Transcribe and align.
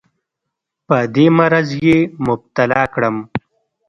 په 0.87 0.97
دې 1.15 1.25
مرض 1.37 1.67
یې 1.85 1.97
مبتلا 2.25 2.83
کړم. 2.93 3.15